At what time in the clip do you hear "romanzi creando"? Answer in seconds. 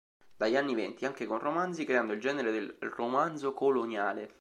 1.37-2.13